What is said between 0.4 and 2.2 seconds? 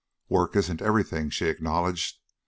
isn't everything," she acknowledged.